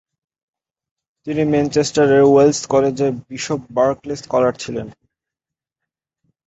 তিনি 1.27 1.41
ম্যানচেস্টারের 1.51 2.23
ওয়েলস 2.27 2.59
কলেজে 2.65 3.07
বিশপ 3.27 3.61
বার্কলে 3.75 4.15
স্কলার 4.21 4.53
ছিলেন। 4.63 4.87